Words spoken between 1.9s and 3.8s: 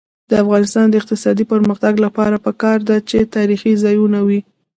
لپاره پکار ده چې تاریخي